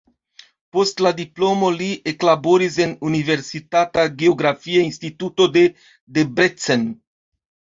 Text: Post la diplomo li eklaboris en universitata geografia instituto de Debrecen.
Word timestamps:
Post 0.75 1.01
la 1.07 1.11
diplomo 1.19 1.69
li 1.81 1.89
eklaboris 2.13 2.79
en 2.87 2.95
universitata 3.11 4.07
geografia 4.23 4.87
instituto 4.89 5.49
de 5.59 5.65
Debrecen. 6.19 6.91